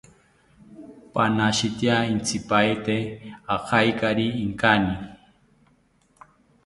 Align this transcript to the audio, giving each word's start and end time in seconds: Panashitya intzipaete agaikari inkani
Panashitya 1.13 1.95
intzipaete 2.13 2.97
agaikari 3.55 4.27
inkani 4.43 4.95